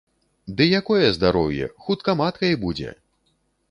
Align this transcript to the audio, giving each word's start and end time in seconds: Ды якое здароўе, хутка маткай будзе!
Ды 0.61 0.67
якое 0.79 1.05
здароўе, 1.19 1.71
хутка 1.87 2.19
маткай 2.25 2.53
будзе! 2.67 3.01